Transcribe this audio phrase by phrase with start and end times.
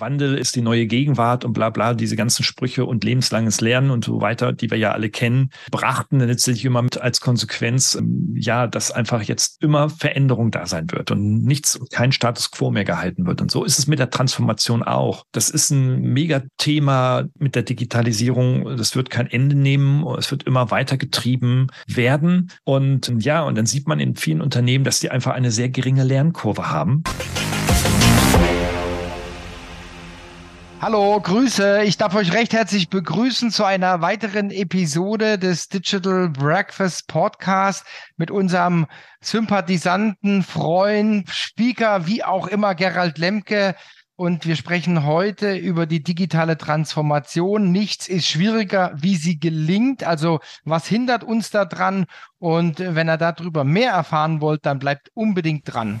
[0.00, 4.04] Wandel ist die neue Gegenwart und bla bla, diese ganzen Sprüche und lebenslanges Lernen und
[4.04, 8.34] so weiter, die wir ja alle kennen, brachten dann letztlich immer mit als Konsequenz, ähm,
[8.36, 12.84] ja, dass einfach jetzt immer Veränderung da sein wird und nichts, kein Status quo mehr
[12.84, 13.40] gehalten wird.
[13.40, 15.24] Und so ist es mit der Transformation auch.
[15.32, 18.76] Das ist ein Megathema mit der Digitalisierung.
[18.76, 20.06] Das wird kein Ende nehmen.
[20.18, 22.50] Es wird immer weiter getrieben werden.
[22.64, 26.04] Und ja, und dann sieht man in vielen Unternehmen, dass die einfach eine sehr geringe
[26.04, 27.02] Lernkurve haben.
[30.82, 31.82] Hallo, Grüße.
[31.82, 37.84] Ich darf euch recht herzlich begrüßen zu einer weiteren Episode des Digital Breakfast Podcast
[38.16, 38.86] mit unserem
[39.20, 43.74] sympathisanten Freund, Speaker, wie auch immer, Gerald Lemke.
[44.16, 47.70] Und wir sprechen heute über die digitale Transformation.
[47.72, 50.02] Nichts ist schwieriger, wie sie gelingt.
[50.02, 52.06] Also was hindert uns daran?
[52.38, 56.00] Und wenn ihr darüber mehr erfahren wollt, dann bleibt unbedingt dran.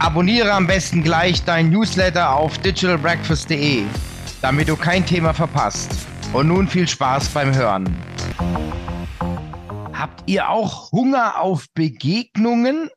[0.00, 3.82] Abonniere am besten gleich dein Newsletter auf digitalbreakfast.de,
[4.40, 5.90] damit du kein Thema verpasst.
[6.32, 7.92] Und nun viel Spaß beim Hören.
[9.92, 12.90] Habt ihr auch Hunger auf Begegnungen?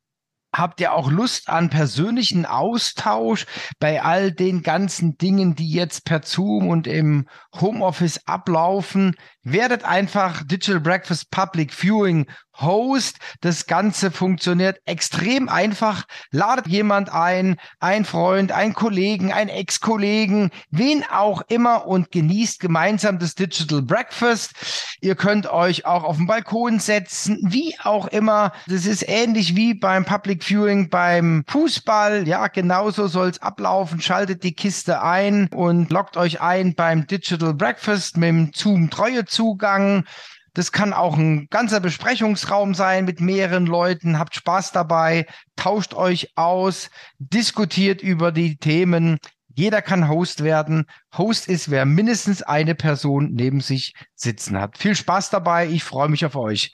[0.54, 3.46] Habt ihr auch Lust an persönlichen Austausch
[3.80, 7.26] bei all den ganzen Dingen, die jetzt per Zoom und im
[7.58, 9.16] Homeoffice ablaufen?
[9.42, 12.26] Werdet einfach Digital Breakfast Public Viewing
[12.60, 13.18] Host.
[13.40, 16.04] Das Ganze funktioniert extrem einfach.
[16.30, 23.18] Ladet jemand ein, ein Freund, ein Kollegen, ein Ex-Kollegen, wen auch immer und genießt gemeinsam
[23.18, 24.52] das Digital Breakfast.
[25.00, 28.52] Ihr könnt euch auch auf den Balkon setzen, wie auch immer.
[28.66, 32.28] Das ist ähnlich wie beim Public Viewing beim Fußball.
[32.28, 34.00] Ja, genauso soll es ablaufen.
[34.00, 39.24] Schaltet die Kiste ein und loggt euch ein beim Digital Breakfast mit dem Zoom Treue
[39.24, 40.04] Zugang.
[40.54, 44.18] Das kann auch ein ganzer Besprechungsraum sein mit mehreren Leuten.
[44.18, 45.26] Habt Spaß dabei,
[45.56, 49.18] tauscht euch aus, diskutiert über die Themen.
[49.54, 50.86] Jeder kann Host werden.
[51.16, 54.78] Host ist, wer mindestens eine Person neben sich sitzen hat.
[54.78, 55.68] Viel Spaß dabei.
[55.68, 56.72] Ich freue mich auf euch.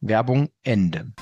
[0.00, 1.12] Werbung Ende.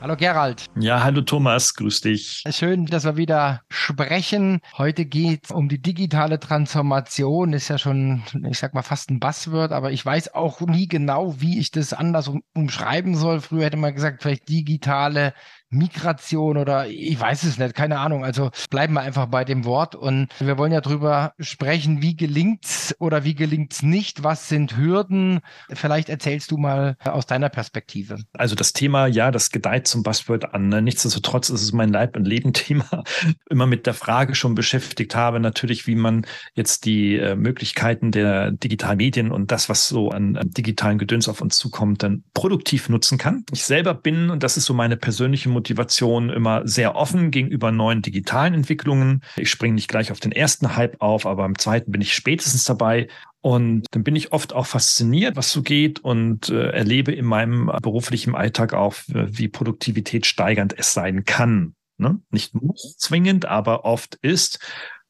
[0.00, 0.66] Hallo Gerald.
[0.78, 2.44] Ja, hallo Thomas, grüß dich.
[2.50, 4.60] Schön, dass wir wieder sprechen.
[4.76, 7.52] Heute geht es um die digitale Transformation.
[7.52, 11.40] Ist ja schon, ich sag mal, fast ein Buzzword, aber ich weiß auch nie genau,
[11.40, 13.40] wie ich das anders um, umschreiben soll.
[13.40, 15.34] Früher hätte man gesagt, vielleicht digitale
[15.70, 18.24] Migration oder ich weiß es nicht, keine Ahnung.
[18.24, 22.94] Also bleiben wir einfach bei dem Wort und wir wollen ja drüber sprechen, wie gelingt's
[22.98, 24.24] oder wie gelingt's nicht?
[24.24, 25.40] Was sind Hürden?
[25.72, 28.18] Vielleicht erzählst du mal aus deiner Perspektive.
[28.32, 30.68] Also das Thema, ja, das gedeiht zum Buzzword an.
[30.68, 30.82] Ne?
[30.82, 33.04] Nichtsdestotrotz ist es mein Leib- und Leben-Thema.
[33.50, 38.52] Immer mit der Frage schon beschäftigt habe, natürlich, wie man jetzt die äh, Möglichkeiten der
[38.52, 42.88] digitalen Medien und das, was so an, an digitalen Gedöns auf uns zukommt, dann produktiv
[42.88, 43.44] nutzen kann.
[43.52, 48.00] Ich selber bin, und das ist so meine persönliche Motivation immer sehr offen gegenüber neuen
[48.00, 49.24] digitalen Entwicklungen.
[49.36, 52.64] Ich springe nicht gleich auf den ersten Hype auf, aber im zweiten bin ich spätestens
[52.64, 53.08] dabei.
[53.40, 57.72] Und dann bin ich oft auch fasziniert, was so geht und äh, erlebe in meinem
[57.82, 61.74] beruflichen Alltag auch, wie Produktivität steigernd es sein kann.
[61.96, 62.20] Ne?
[62.30, 64.60] Nicht muss zwingend, aber oft ist.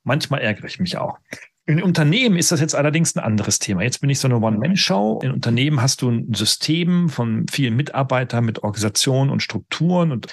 [0.03, 1.19] Manchmal ärgere ich mich auch.
[1.69, 3.83] In Unternehmen ist das jetzt allerdings ein anderes Thema.
[3.83, 5.21] Jetzt bin ich so eine One-Man-Show.
[5.23, 10.29] In Unternehmen hast du ein System von vielen Mitarbeitern mit Organisationen und Strukturen und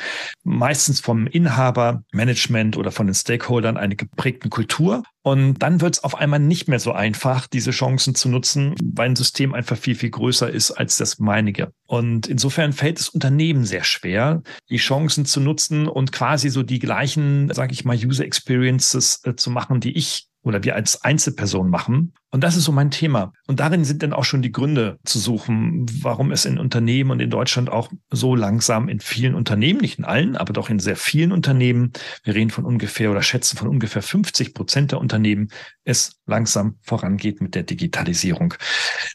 [0.45, 5.03] meistens vom Inhaber, Management oder von den Stakeholdern eine geprägte Kultur.
[5.23, 9.09] Und dann wird es auf einmal nicht mehr so einfach, diese Chancen zu nutzen, weil
[9.09, 11.73] ein System einfach viel, viel größer ist als das meinige.
[11.85, 16.79] Und insofern fällt es Unternehmen sehr schwer, die Chancen zu nutzen und quasi so die
[16.79, 21.69] gleichen, sage ich mal, User Experiences äh, zu machen, die ich oder wir als Einzelperson
[21.69, 22.13] machen.
[22.35, 23.31] Und das ist so mein Thema.
[23.47, 27.21] Und darin sind dann auch schon die Gründe zu suchen, warum es in Unternehmen und
[27.21, 30.97] in Deutschland auch so langsam in vielen Unternehmen, nicht in allen, aber doch in sehr
[30.97, 31.93] vielen Unternehmen,
[32.25, 35.47] wir reden von ungefähr oder schätzen von ungefähr 50 Prozent der Unternehmen,
[35.85, 38.55] es langsam vorangeht mit der Digitalisierung.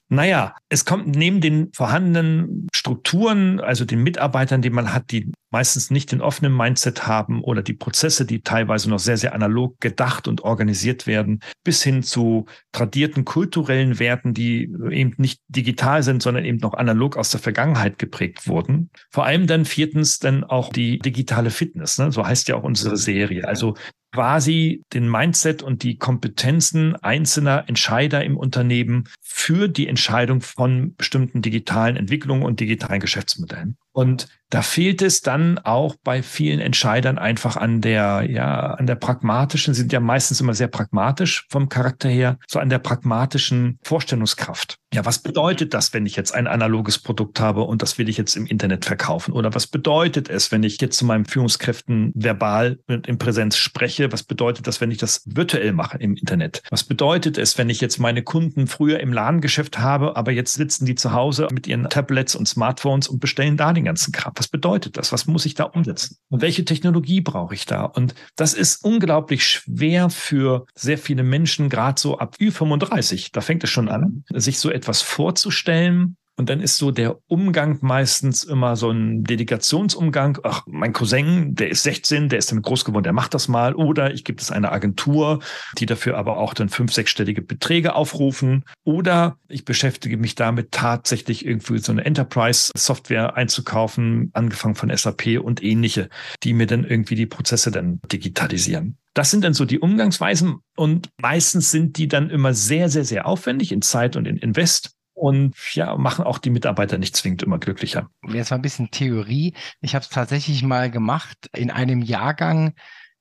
[0.08, 5.90] Naja, es kommt neben den vorhandenen Strukturen, also den Mitarbeitern, die man hat, die meistens
[5.90, 10.28] nicht den offenen Mindset haben oder die Prozesse, die teilweise noch sehr, sehr analog gedacht
[10.28, 16.22] und organisiert werden, bis hin zu tradierten tradierten kulturellen Werten, die eben nicht digital sind,
[16.22, 18.90] sondern eben noch analog aus der Vergangenheit geprägt wurden.
[19.10, 22.12] Vor allem dann viertens dann auch die digitale Fitness, ne?
[22.12, 23.46] so heißt ja auch unsere Serie.
[23.46, 23.74] Also
[24.12, 31.42] quasi den Mindset und die Kompetenzen einzelner Entscheider im Unternehmen für die Entscheidung von bestimmten
[31.42, 33.76] digitalen Entwicklungen und digitalen Geschäftsmodellen.
[33.92, 38.96] Und da fehlt es dann auch bei vielen Entscheidern einfach an der, ja, an der
[38.96, 44.76] pragmatischen, sind ja meistens immer sehr pragmatisch vom Charakter her, so an der pragmatischen Vorstellungskraft.
[44.92, 48.16] Ja, was bedeutet das, wenn ich jetzt ein analoges Produkt habe und das will ich
[48.16, 49.32] jetzt im Internet verkaufen?
[49.32, 54.10] Oder was bedeutet es, wenn ich jetzt zu meinen Führungskräften verbal und in Präsenz spreche?
[54.10, 56.62] Was bedeutet das, wenn ich das virtuell mache im Internet?
[56.70, 60.86] Was bedeutet es, wenn ich jetzt meine Kunden früher im Ladengeschäft habe, aber jetzt sitzen
[60.86, 64.32] die zu Hause mit ihren Tablets und Smartphones und bestellen da den ganzen Kram?
[64.40, 65.12] Was bedeutet das?
[65.12, 66.16] Was muss ich da umsetzen?
[66.30, 67.84] Und welche Technologie brauche ich da?
[67.84, 73.32] Und das ist unglaublich schwer für sehr viele Menschen, gerade so ab Ü35.
[73.34, 77.78] Da fängt es schon an, sich so etwas vorzustellen und dann ist so der Umgang
[77.82, 80.38] meistens immer so ein Delegationsumgang.
[80.42, 83.74] Ach, mein Cousin, der ist 16, der ist damit groß geworden, der macht das mal.
[83.74, 85.40] Oder ich gebe es eine Agentur,
[85.76, 88.64] die dafür aber auch dann fünf, sechsstellige Beträge aufrufen.
[88.84, 95.62] Oder ich beschäftige mich damit tatsächlich irgendwie so eine Enterprise-Software einzukaufen, angefangen von SAP und
[95.62, 96.08] ähnliche,
[96.42, 98.96] die mir dann irgendwie die Prozesse dann digitalisieren.
[99.12, 103.26] Das sind dann so die Umgangsweisen und meistens sind die dann immer sehr, sehr, sehr
[103.26, 107.58] aufwendig in Zeit und in Invest und ja, machen auch die Mitarbeiter nicht zwingend immer
[107.58, 108.08] glücklicher.
[108.26, 109.54] Jetzt mal ein bisschen Theorie.
[109.80, 111.50] Ich habe es tatsächlich mal gemacht.
[111.54, 112.74] In einem Jahrgang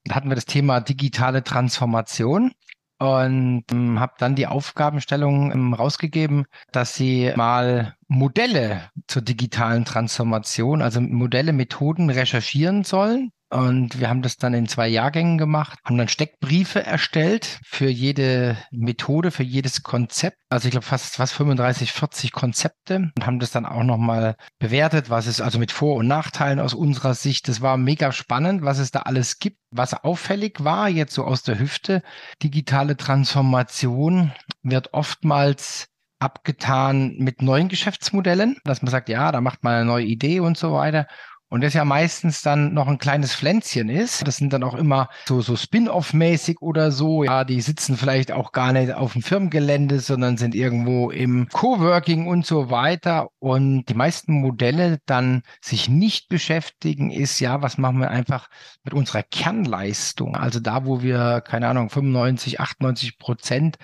[0.10, 2.54] hatten wir das Thema digitale Transformation
[3.00, 10.82] und ähm, habe dann die Aufgabenstellung ähm, rausgegeben, dass sie mal Modelle zur digitalen Transformation,
[10.82, 15.98] also Modelle, Methoden recherchieren sollen und wir haben das dann in zwei Jahrgängen gemacht, haben
[15.98, 20.38] dann Steckbriefe erstellt für jede Methode, für jedes Konzept.
[20.50, 25.10] Also ich glaube fast, fast 35, 40 Konzepte und haben das dann auch nochmal bewertet,
[25.10, 27.48] was es also mit Vor- und Nachteilen aus unserer Sicht.
[27.48, 29.58] Das war mega spannend, was es da alles gibt.
[29.72, 32.04] Was auffällig war, jetzt so aus der Hüfte,
[32.44, 34.32] digitale Transformation
[34.62, 35.88] wird oftmals
[36.20, 40.58] abgetan mit neuen Geschäftsmodellen, dass man sagt, ja, da macht man eine neue Idee und
[40.58, 41.08] so weiter.
[41.50, 44.28] Und das ja meistens dann noch ein kleines Pflänzchen ist.
[44.28, 47.24] Das sind dann auch immer so, so Spin-off-mäßig oder so.
[47.24, 52.28] Ja, die sitzen vielleicht auch gar nicht auf dem Firmengelände, sondern sind irgendwo im Coworking
[52.28, 53.30] und so weiter.
[53.40, 58.48] Und die meisten Modelle dann sich nicht beschäftigen, ist ja, was machen wir einfach
[58.84, 60.36] mit unserer Kernleistung?
[60.36, 63.78] Also da, wo wir, keine Ahnung, 95, 98 Prozent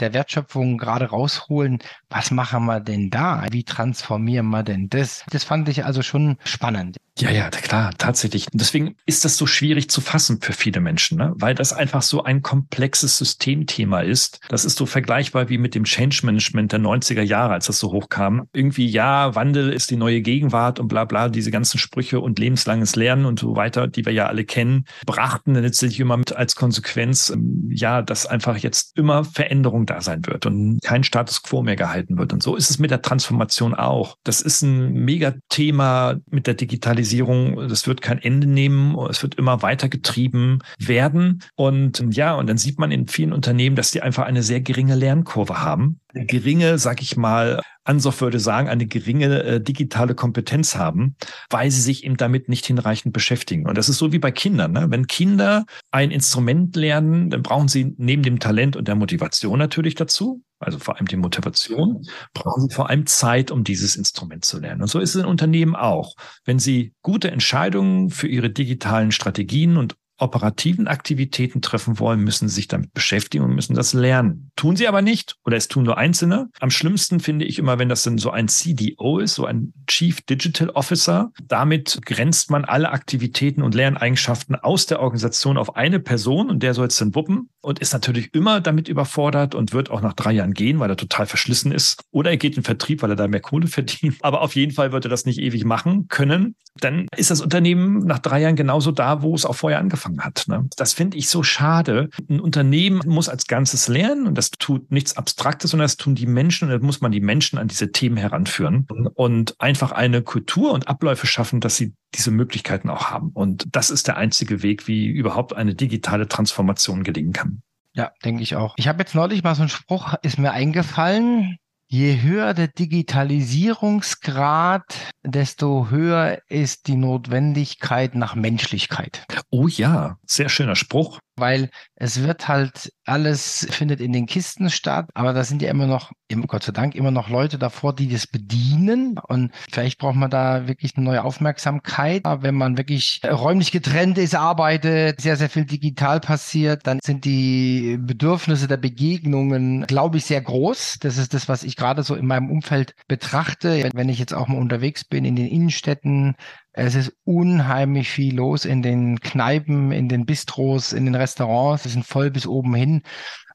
[0.00, 1.78] der Wertschöpfung gerade rausholen,
[2.10, 3.44] was machen wir denn da?
[3.50, 5.24] Wie transformieren wir denn das?
[5.30, 6.96] Das fand ich also schon spannend.
[7.16, 8.48] Ja, ja, klar, tatsächlich.
[8.52, 11.32] Deswegen ist das so schwierig zu fassen für viele Menschen, ne?
[11.36, 14.40] weil das einfach so ein komplexes Systemthema ist.
[14.48, 17.92] Das ist so vergleichbar wie mit dem Change Management der 90er Jahre, als das so
[17.92, 18.48] hochkam.
[18.52, 22.96] Irgendwie, ja, Wandel ist die neue Gegenwart und bla bla, diese ganzen Sprüche und lebenslanges
[22.96, 26.56] Lernen und so weiter, die wir ja alle kennen, brachten dann letztlich immer mit als
[26.56, 31.62] Konsequenz, ähm, ja, dass einfach jetzt immer Veränderung da sein wird und kein Status quo
[31.62, 32.32] mehr gehalten wird.
[32.32, 34.16] Und so ist es mit der Transformation auch.
[34.24, 39.36] Das ist ein Megathema mit der Digitalisierung Digitalisierung, das wird kein Ende nehmen, es wird
[39.36, 41.42] immer weiter getrieben werden.
[41.54, 44.94] Und ja, und dann sieht man in vielen Unternehmen, dass die einfach eine sehr geringe
[44.94, 46.00] Lernkurve haben.
[46.14, 51.16] Geringe, sag ich mal, Ansoff würde sagen, eine geringe äh, digitale Kompetenz haben,
[51.50, 53.68] weil sie sich eben damit nicht hinreichend beschäftigen.
[53.68, 54.72] Und das ist so wie bei Kindern.
[54.72, 54.86] Ne?
[54.88, 59.96] Wenn Kinder ein Instrument lernen, dann brauchen sie neben dem Talent und der Motivation natürlich
[59.96, 64.60] dazu, also vor allem die Motivation, brauchen sie vor allem Zeit, um dieses Instrument zu
[64.60, 64.82] lernen.
[64.82, 66.14] Und so ist es in Unternehmen auch.
[66.44, 72.68] Wenn sie gute Entscheidungen für ihre digitalen Strategien und operativen Aktivitäten treffen wollen, müssen sich
[72.68, 74.52] damit beschäftigen und müssen das lernen.
[74.56, 76.48] Tun sie aber nicht oder es tun nur Einzelne.
[76.60, 80.20] Am schlimmsten finde ich immer, wenn das dann so ein CDO ist, so ein Chief
[80.22, 81.32] Digital Officer.
[81.42, 86.74] Damit grenzt man alle Aktivitäten und Lerneigenschaften aus der Organisation auf eine Person und der
[86.74, 90.32] soll es dann wuppen und ist natürlich immer damit überfordert und wird auch nach drei
[90.32, 92.02] Jahren gehen, weil er total verschlissen ist.
[92.10, 94.16] Oder er geht in Vertrieb, weil er da mehr Kohle verdient.
[94.20, 96.54] Aber auf jeden Fall wird er das nicht ewig machen können.
[96.80, 100.44] Dann ist das Unternehmen nach drei Jahren genauso da, wo es auch vorher angefangen hat.
[100.48, 100.68] Ne?
[100.76, 102.10] Das finde ich so schade.
[102.28, 106.26] Ein Unternehmen muss als Ganzes lernen und das tut nichts Abstraktes, sondern das tun die
[106.26, 110.72] Menschen und da muss man die Menschen an diese Themen heranführen und einfach eine Kultur
[110.72, 113.30] und Abläufe schaffen, dass sie diese Möglichkeiten auch haben.
[113.30, 117.62] Und das ist der einzige Weg, wie überhaupt eine digitale Transformation gelingen kann.
[117.94, 118.74] Ja, denke ich auch.
[118.76, 121.58] Ich habe jetzt neulich mal so einen Spruch, ist mir eingefallen.
[121.86, 129.26] Je höher der Digitalisierungsgrad, desto höher ist die Notwendigkeit nach Menschlichkeit.
[129.50, 131.18] Oh ja, sehr schöner Spruch.
[131.36, 135.86] Weil es wird halt alles findet in den Kisten statt, aber da sind ja immer
[135.86, 136.12] noch,
[136.46, 140.66] Gott sei Dank, immer noch Leute davor, die das bedienen und vielleicht braucht man da
[140.66, 142.22] wirklich eine neue Aufmerksamkeit.
[142.24, 147.98] Wenn man wirklich räumlich getrennt ist, arbeitet, sehr, sehr viel digital passiert, dann sind die
[148.00, 150.98] Bedürfnisse der Begegnungen, glaube ich, sehr groß.
[151.00, 153.90] Das ist das, was ich gerade so in meinem Umfeld betrachte.
[153.92, 156.34] Wenn ich jetzt auch mal unterwegs bin in den Innenstädten,
[156.76, 161.86] es ist unheimlich viel los in den Kneipen, in den Bistros, in den Restaurants.
[161.86, 163.02] Es sind voll bis oben hin.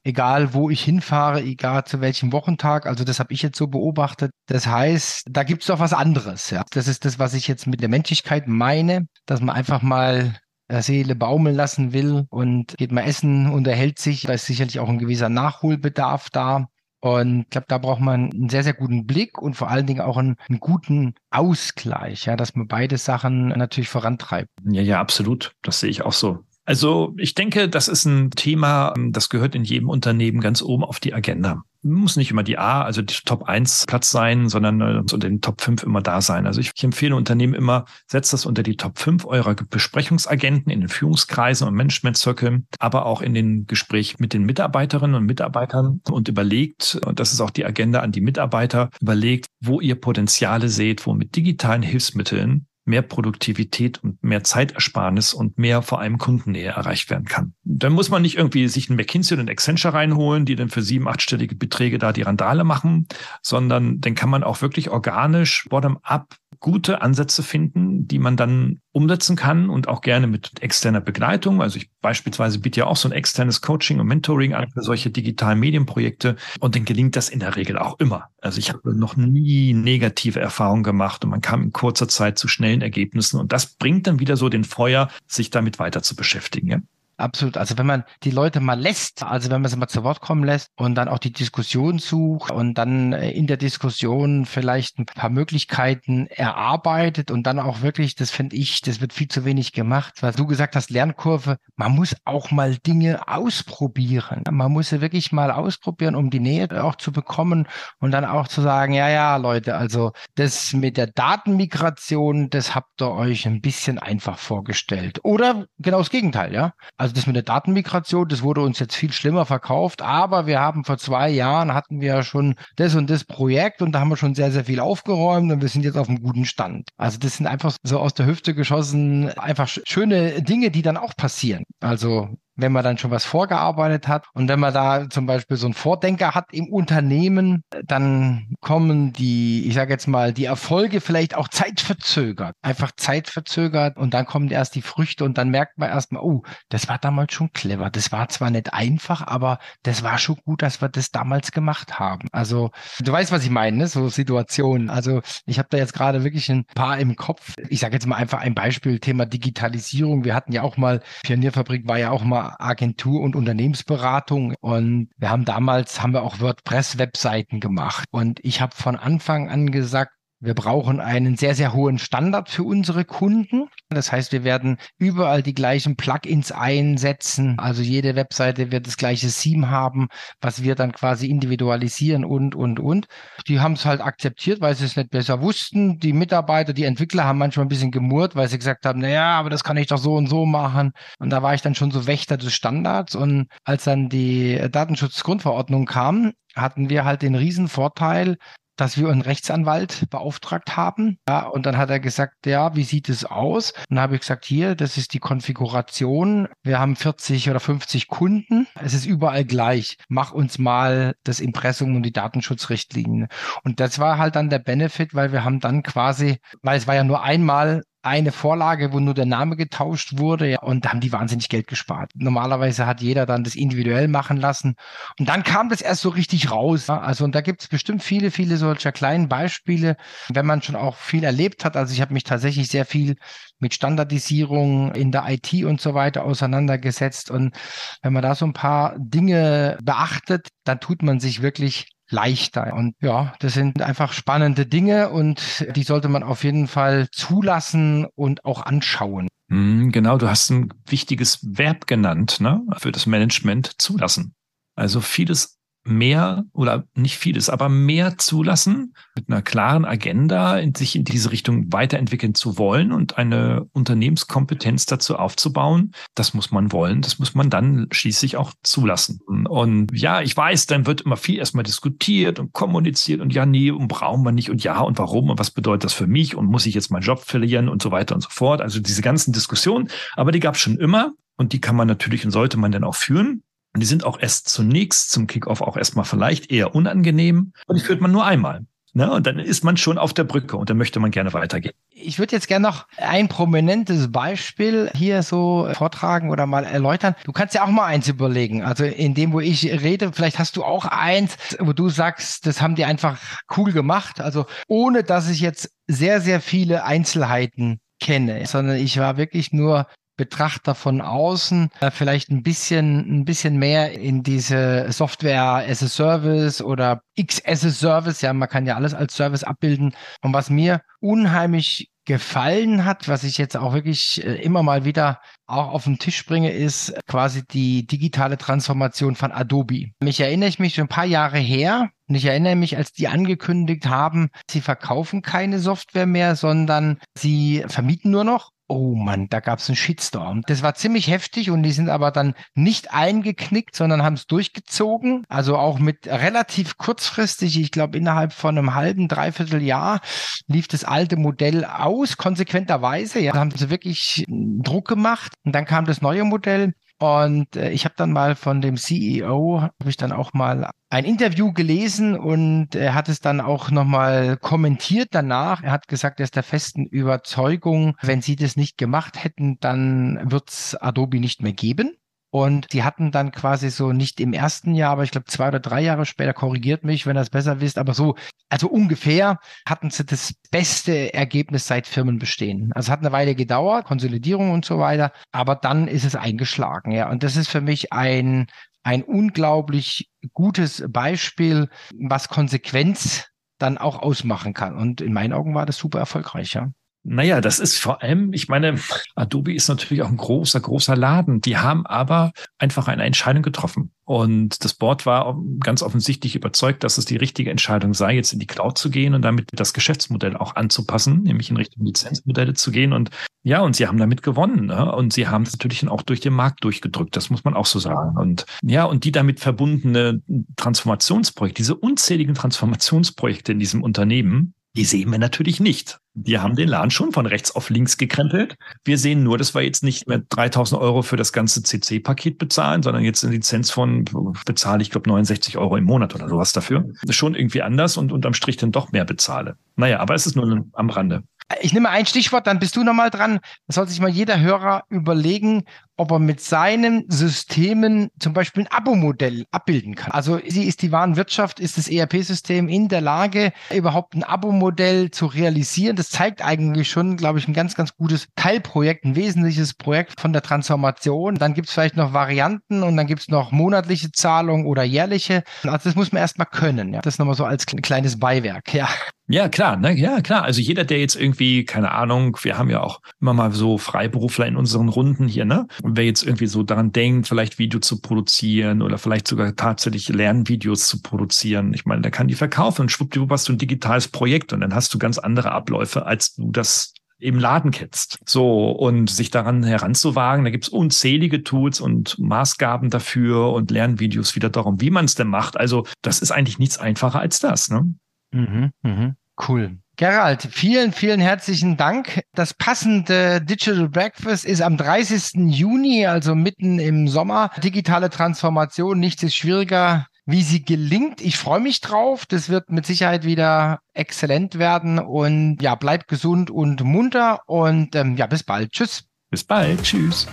[0.02, 2.86] Egal, wo ich hinfahre, egal zu welchem Wochentag.
[2.86, 4.30] Also das habe ich jetzt so beobachtet.
[4.46, 6.48] Das heißt, da gibt es doch was anderes.
[6.48, 6.64] Ja.
[6.70, 10.38] Das ist das, was ich jetzt mit der Menschlichkeit meine, dass man einfach mal
[10.78, 14.22] Seele baumeln lassen will und geht mal essen, unterhält sich.
[14.22, 16.68] Da ist sicherlich auch ein gewisser Nachholbedarf da.
[17.00, 20.02] Und ich glaube, da braucht man einen sehr, sehr guten Blick und vor allen Dingen
[20.02, 24.50] auch einen, einen, guten Ausgleich, ja, dass man beide Sachen natürlich vorantreibt.
[24.70, 25.54] Ja, ja, absolut.
[25.62, 26.40] Das sehe ich auch so.
[26.66, 31.00] Also ich denke, das ist ein Thema, das gehört in jedem Unternehmen ganz oben auf
[31.00, 31.64] die Agenda.
[31.82, 35.40] Muss nicht immer die A, also die Top 1 Platz sein, sondern äh, unter den
[35.40, 36.46] Top 5 immer da sein.
[36.46, 40.80] Also ich, ich empfehle Unternehmen immer, setzt das unter die Top 5 eurer Besprechungsagenten in
[40.80, 46.28] den Führungskreisen und Managementzirkeln, aber auch in den Gesprächen mit den Mitarbeiterinnen und Mitarbeitern und
[46.28, 51.06] überlegt, und das ist auch die Agenda an die Mitarbeiter, überlegt, wo ihr Potenziale seht,
[51.06, 57.08] wo mit digitalen Hilfsmitteln mehr Produktivität und mehr Zeitersparnis und mehr vor allem Kundennähe erreicht
[57.08, 57.54] werden kann.
[57.64, 60.82] Dann muss man nicht irgendwie sich einen McKinsey und einen Accenture reinholen, die dann für
[60.82, 63.06] sieben, achtstellige Beträge da die Randale machen,
[63.42, 69.34] sondern dann kann man auch wirklich organisch bottom-up gute Ansätze finden, die man dann umsetzen
[69.34, 71.62] kann und auch gerne mit externer Begleitung.
[71.62, 75.10] Also ich beispielsweise biete ja auch so ein externes Coaching und Mentoring an für solche
[75.10, 78.28] digitalen Medienprojekte und dann gelingt das in der Regel auch immer.
[78.42, 82.46] Also ich habe noch nie negative Erfahrungen gemacht und man kam in kurzer Zeit zu
[82.46, 86.68] schnellen Ergebnissen und das bringt dann wieder so den Feuer, sich damit weiter zu beschäftigen.
[86.68, 86.78] Ja?
[87.20, 87.58] Absolut.
[87.58, 90.42] Also wenn man die Leute mal lässt, also wenn man sie mal zu Wort kommen
[90.42, 95.04] lässt und dann auch die Diskussion sucht und dann äh, in der Diskussion vielleicht ein
[95.04, 99.72] paar Möglichkeiten erarbeitet und dann auch wirklich, das finde ich, das wird viel zu wenig
[99.72, 104.42] gemacht, was du gesagt hast, Lernkurve, man muss auch mal Dinge ausprobieren.
[104.50, 108.48] Man muss sie wirklich mal ausprobieren, um die Nähe auch zu bekommen und dann auch
[108.48, 113.60] zu sagen, ja, ja, Leute, also das mit der Datenmigration, das habt ihr euch ein
[113.60, 115.20] bisschen einfach vorgestellt.
[115.22, 116.72] Oder genau das Gegenteil, ja.
[116.96, 120.60] Also also das mit der Datenmigration, das wurde uns jetzt viel schlimmer verkauft, aber wir
[120.60, 124.10] haben vor zwei Jahren hatten wir ja schon das und das Projekt und da haben
[124.10, 126.90] wir schon sehr, sehr viel aufgeräumt und wir sind jetzt auf einem guten Stand.
[126.96, 131.16] Also das sind einfach so aus der Hüfte geschossen, einfach schöne Dinge, die dann auch
[131.16, 131.64] passieren.
[131.80, 132.28] Also
[132.60, 134.26] wenn man dann schon was vorgearbeitet hat.
[134.34, 139.66] Und wenn man da zum Beispiel so einen Vordenker hat im Unternehmen, dann kommen die,
[139.66, 142.54] ich sage jetzt mal, die Erfolge vielleicht auch zeitverzögert.
[142.62, 146.88] Einfach zeitverzögert und dann kommen erst die Früchte und dann merkt man erstmal, oh, das
[146.88, 147.90] war damals schon clever.
[147.90, 151.98] Das war zwar nicht einfach, aber das war schon gut, dass wir das damals gemacht
[151.98, 152.28] haben.
[152.32, 153.86] Also du weißt, was ich meine, ne?
[153.86, 154.90] so Situationen.
[154.90, 157.54] Also ich habe da jetzt gerade wirklich ein paar im Kopf.
[157.68, 160.24] Ich sage jetzt mal einfach ein Beispiel, Thema Digitalisierung.
[160.24, 164.54] Wir hatten ja auch mal, Pionierfabrik war ja auch mal Agentur- und Unternehmensberatung.
[164.60, 168.04] Und wir haben damals, haben wir auch WordPress-Webseiten gemacht.
[168.10, 172.62] Und ich habe von Anfang an gesagt, wir brauchen einen sehr, sehr hohen Standard für
[172.62, 173.68] unsere Kunden.
[173.90, 177.58] Das heißt, wir werden überall die gleichen Plugins einsetzen.
[177.58, 180.08] Also jede Webseite wird das gleiche Theme haben,
[180.40, 183.06] was wir dann quasi individualisieren und, und, und.
[183.48, 185.98] Die haben es halt akzeptiert, weil sie es nicht besser wussten.
[185.98, 189.50] Die Mitarbeiter, die Entwickler haben manchmal ein bisschen gemurrt, weil sie gesagt haben, naja, aber
[189.50, 190.92] das kann ich doch so und so machen.
[191.18, 193.14] Und da war ich dann schon so Wächter des Standards.
[193.14, 198.36] Und als dann die Datenschutzgrundverordnung kam, hatten wir halt den riesen Vorteil,
[198.80, 201.18] dass wir einen Rechtsanwalt beauftragt haben.
[201.28, 203.72] Ja, und dann hat er gesagt, ja, wie sieht es aus?
[203.72, 206.48] Und dann habe ich gesagt, hier, das ist die Konfiguration.
[206.62, 208.66] Wir haben 40 oder 50 Kunden.
[208.74, 209.98] Es ist überall gleich.
[210.08, 213.28] Mach uns mal das Impressum und die Datenschutzrichtlinien.
[213.64, 216.94] Und das war halt dann der Benefit, weil wir haben dann quasi, weil es war
[216.94, 221.00] ja nur einmal eine Vorlage, wo nur der Name getauscht wurde ja, und da haben
[221.00, 222.12] die wahnsinnig Geld gespart.
[222.14, 224.74] Normalerweise hat jeder dann das individuell machen lassen
[225.18, 226.88] und dann kam das erst so richtig raus.
[226.88, 229.96] Also und da gibt es bestimmt viele, viele solcher kleinen Beispiele,
[230.30, 231.76] wenn man schon auch viel erlebt hat.
[231.76, 233.16] Also ich habe mich tatsächlich sehr viel
[233.58, 237.54] mit Standardisierung in der IT und so weiter auseinandergesetzt und
[238.02, 242.74] wenn man da so ein paar Dinge beachtet, dann tut man sich wirklich leichter.
[242.74, 248.06] Und ja, das sind einfach spannende Dinge und die sollte man auf jeden Fall zulassen
[248.14, 249.28] und auch anschauen.
[249.48, 254.34] Mhm, genau, du hast ein wichtiges Verb genannt ne, für das Management zulassen.
[254.76, 255.59] Also vieles
[255.90, 261.32] mehr oder nicht vieles, aber mehr zulassen, mit einer klaren Agenda, in sich in diese
[261.32, 265.92] Richtung weiterentwickeln zu wollen und eine Unternehmenskompetenz dazu aufzubauen.
[266.14, 267.02] Das muss man wollen.
[267.02, 269.20] Das muss man dann schließlich auch zulassen.
[269.48, 273.70] Und ja, ich weiß, dann wird immer viel erstmal diskutiert und kommuniziert und ja, nee,
[273.70, 276.46] und brauchen wir nicht und ja und warum und was bedeutet das für mich und
[276.46, 278.60] muss ich jetzt meinen Job verlieren und so weiter und so fort.
[278.60, 282.24] Also diese ganzen Diskussionen, aber die gab es schon immer und die kann man natürlich
[282.24, 283.42] und sollte man dann auch führen.
[283.72, 287.52] Und die sind auch erst zunächst zum Kickoff auch erstmal vielleicht eher unangenehm.
[287.66, 288.66] Und die führt man nur einmal.
[288.92, 289.10] Ne?
[289.10, 291.74] Und dann ist man schon auf der Brücke und dann möchte man gerne weitergehen.
[291.90, 297.14] Ich würde jetzt gerne noch ein prominentes Beispiel hier so vortragen oder mal erläutern.
[297.24, 298.64] Du kannst ja auch mal eins überlegen.
[298.64, 302.60] Also in dem, wo ich rede, vielleicht hast du auch eins, wo du sagst, das
[302.60, 303.20] haben die einfach
[303.56, 304.20] cool gemacht.
[304.20, 309.86] Also ohne, dass ich jetzt sehr, sehr viele Einzelheiten kenne, sondern ich war wirklich nur
[310.20, 315.88] Betrachter von außen äh, vielleicht ein bisschen, ein bisschen mehr in diese Software as a
[315.88, 318.20] Service oder X as a Service.
[318.20, 319.94] Ja, man kann ja alles als Service abbilden.
[320.20, 325.22] Und was mir unheimlich gefallen hat, was ich jetzt auch wirklich äh, immer mal wieder
[325.46, 329.92] auch auf den Tisch bringe, ist quasi die digitale Transformation von Adobe.
[330.00, 333.08] Mich erinnere ich mich schon ein paar Jahre her und ich erinnere mich, als die
[333.08, 339.40] angekündigt haben, sie verkaufen keine Software mehr, sondern sie vermieten nur noch Oh Mann, da
[339.40, 340.42] gab es einen Shitstorm.
[340.46, 345.24] Das war ziemlich heftig und die sind aber dann nicht eingeknickt, sondern haben es durchgezogen.
[345.28, 350.00] Also auch mit relativ kurzfristig, ich glaube innerhalb von einem halben, dreiviertel Jahr
[350.46, 353.18] lief das alte Modell aus, konsequenterweise.
[353.18, 356.72] Ja, da haben sie wirklich Druck gemacht und dann kam das neue Modell.
[357.00, 361.06] Und äh, ich habe dann mal von dem CEO, habe ich dann auch mal ein
[361.06, 365.62] Interview gelesen und er hat es dann auch nochmal kommentiert danach.
[365.62, 370.30] Er hat gesagt, er ist der festen Überzeugung, wenn sie das nicht gemacht hätten, dann
[370.30, 371.96] wird es Adobe nicht mehr geben.
[372.30, 375.58] Und die hatten dann quasi so nicht im ersten Jahr, aber ich glaube zwei oder
[375.58, 378.14] drei Jahre später, korrigiert mich, wenn ihr es besser wisst, aber so,
[378.48, 382.72] also ungefähr hatten sie das beste Ergebnis seit Firmenbestehen.
[382.72, 386.92] Also es hat eine Weile gedauert, Konsolidierung und so weiter, aber dann ist es eingeschlagen,
[386.92, 387.10] ja.
[387.10, 388.46] Und das ist für mich ein,
[388.84, 391.68] ein unglaublich gutes Beispiel,
[391.98, 393.26] was Konsequenz
[393.58, 394.76] dann auch ausmachen kann.
[394.76, 396.70] Und in meinen Augen war das super erfolgreich, ja.
[397.02, 398.78] Naja, das ist vor allem, ich meine,
[399.14, 401.40] Adobe ist natürlich auch ein großer, großer Laden.
[401.40, 403.92] Die haben aber einfach eine Entscheidung getroffen.
[404.04, 408.38] Und das Board war ganz offensichtlich überzeugt, dass es die richtige Entscheidung sei, jetzt in
[408.38, 412.70] die Cloud zu gehen und damit das Geschäftsmodell auch anzupassen, nämlich in Richtung Lizenzmodelle zu
[412.70, 412.92] gehen.
[412.92, 413.10] Und
[413.42, 414.66] ja, und sie haben damit gewonnen.
[414.66, 414.92] Ne?
[414.92, 417.16] Und sie haben es natürlich auch durch den Markt durchgedrückt.
[417.16, 418.18] Das muss man auch so sagen.
[418.18, 420.20] Und ja, und die damit verbundene
[420.56, 425.98] Transformationsprojekte, diese unzähligen Transformationsprojekte in diesem Unternehmen, die sehen wir natürlich nicht.
[426.14, 428.56] Wir haben den Laden schon von rechts auf links gekrempelt.
[428.84, 432.82] Wir sehen nur, dass wir jetzt nicht mehr 3000 Euro für das ganze CC-Paket bezahlen,
[432.82, 434.04] sondern jetzt eine Lizenz von,
[434.44, 436.84] bezahle ich glaube 69 Euro im Monat oder sowas dafür.
[437.00, 439.56] Das ist schon irgendwie anders und unterm Strich dann doch mehr bezahle.
[439.76, 441.22] Naja, aber es ist nur am Rande.
[441.62, 443.40] Ich nehme ein Stichwort, dann bist du nochmal dran.
[443.66, 445.64] Da sollte sich mal jeder Hörer überlegen,
[446.00, 450.10] ob er mit seinen Systemen zum Beispiel ein Abo-Modell abbilden kann.
[450.12, 455.96] Also ist die Warenwirtschaft, ist das ERP-System in der Lage, überhaupt ein Abo-Modell zu realisieren.
[455.96, 460.32] Das zeigt eigentlich schon, glaube ich, ein ganz, ganz gutes Teilprojekt, ein wesentliches Projekt von
[460.32, 461.34] der Transformation.
[461.34, 465.42] Dann gibt es vielleicht noch Varianten und dann gibt es noch monatliche Zahlungen oder jährliche.
[465.64, 466.94] Also das muss man erstmal können.
[466.94, 467.02] Ja.
[467.02, 468.88] Das nochmal so als kleines Beiwerk, ja.
[469.32, 469.96] Ja, klar, ne?
[469.96, 470.42] ja, klar.
[470.42, 474.46] Also jeder, der jetzt irgendwie, keine Ahnung, wir haben ja auch immer mal so Freiberufler
[474.46, 475.68] in unseren Runden hier, ne?
[475.96, 480.86] Wer jetzt irgendwie so daran denkt, vielleicht Video zu produzieren oder vielleicht sogar tatsächlich Lernvideos
[480.86, 484.52] zu produzieren, ich meine, der kann die verkaufen und schwuppdiwupp hast du ein digitales Projekt
[484.52, 488.18] und dann hast du ganz andere Abläufe, als du das im Laden kennst.
[488.26, 494.48] So, und sich daran heranzuwagen, da gibt's unzählige Tools und Maßgaben dafür und Lernvideos wieder
[494.48, 495.58] darum, wie man es denn macht.
[495.58, 497.94] Also, das ist eigentlich nichts einfacher als das, ne?
[498.32, 499.16] Mhm, mhm.
[499.48, 499.78] Cool.
[500.00, 502.22] Gerald, vielen, vielen herzlichen Dank.
[502.32, 505.52] Das passende Digital Breakfast ist am 30.
[505.54, 507.50] Juni, also mitten im Sommer.
[507.62, 511.20] Digitale Transformation, nichts ist schwieriger, wie sie gelingt.
[511.20, 512.24] Ich freue mich drauf.
[512.24, 514.98] Das wird mit Sicherheit wieder exzellent werden.
[514.98, 517.40] Und ja, bleibt gesund und munter.
[517.44, 518.72] Und ähm, ja, bis bald.
[518.72, 519.04] Tschüss.
[519.30, 519.82] Bis bald.
[519.82, 520.26] Tschüss.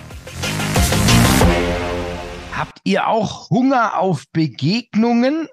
[2.54, 5.50] Habt ihr auch Hunger auf Begegnungen?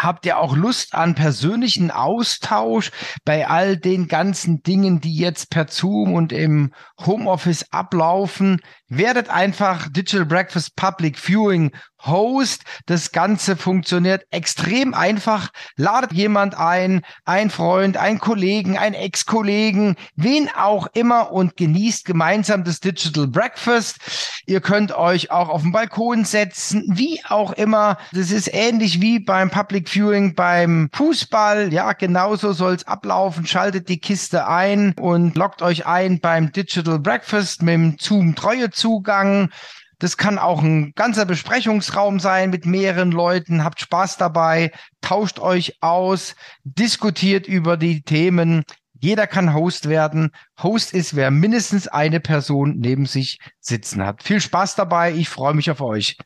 [0.00, 2.92] Habt ihr auch Lust an persönlichen Austausch
[3.24, 6.72] bei all den ganzen Dingen, die jetzt per Zoom und im
[7.04, 8.60] Homeoffice ablaufen?
[8.88, 11.72] Werdet einfach Digital Breakfast Public Viewing
[12.04, 12.62] Host.
[12.86, 15.50] Das Ganze funktioniert extrem einfach.
[15.76, 22.64] Ladet jemand ein, ein Freund, ein Kollegen, ein Ex-Kollegen, wen auch immer und genießt gemeinsam
[22.64, 23.98] das Digital Breakfast.
[24.46, 27.98] Ihr könnt euch auch auf den Balkon setzen, wie auch immer.
[28.12, 31.72] Das ist ähnlich wie beim Public Viewing beim Fußball.
[31.72, 33.46] Ja, genauso soll es ablaufen.
[33.46, 38.34] Schaltet die Kiste ein und loggt euch ein beim Digital Breakfast mit dem Zoom
[38.78, 39.50] Treuezugang.
[39.98, 43.64] Das kann auch ein ganzer Besprechungsraum sein mit mehreren Leuten.
[43.64, 48.62] Habt Spaß dabei, tauscht euch aus, diskutiert über die Themen.
[49.00, 50.30] Jeder kann Host werden.
[50.62, 54.22] Host ist, wer mindestens eine Person neben sich sitzen hat.
[54.22, 55.12] Viel Spaß dabei.
[55.12, 56.16] Ich freue mich auf euch.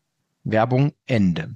[0.45, 1.55] Werbung Ende.